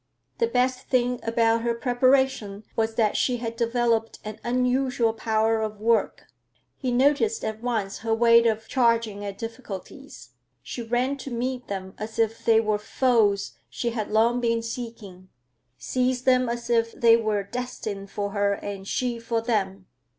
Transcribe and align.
The 0.39 0.47
best 0.47 0.87
thing 0.87 1.19
about 1.21 1.61
her 1.61 1.75
preparation 1.75 2.63
was 2.75 2.95
that 2.95 3.15
she 3.15 3.37
had 3.37 3.55
developed 3.55 4.17
an 4.25 4.39
unusual 4.43 5.13
power 5.13 5.61
of 5.61 5.79
work. 5.79 6.25
He 6.75 6.91
noticed 6.91 7.45
at 7.45 7.61
once 7.61 7.99
her 7.99 8.11
way 8.11 8.43
of 8.47 8.67
charging 8.67 9.23
at 9.23 9.37
difficulties. 9.37 10.29
She 10.63 10.81
ran 10.81 11.17
to 11.17 11.29
meet 11.29 11.67
them 11.67 11.93
as 11.99 12.17
if 12.17 12.43
they 12.43 12.59
were 12.59 12.79
foes 12.79 13.53
she 13.69 13.91
had 13.91 14.09
long 14.11 14.39
been 14.41 14.63
seeking, 14.63 15.29
seized 15.77 16.25
them 16.25 16.49
as 16.49 16.71
if 16.71 16.93
they 16.93 17.15
were 17.15 17.43
destined 17.43 18.09
for 18.09 18.31
her 18.31 18.53
and 18.53 18.87
she 18.87 19.19
for 19.19 19.39
them. 19.39 19.85